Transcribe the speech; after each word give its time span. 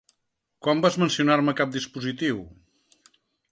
Quan 0.67 0.81
vas 0.85 0.97
mencionar-me 1.03 1.55
cap 1.61 1.77
dispositiu? 1.77 2.43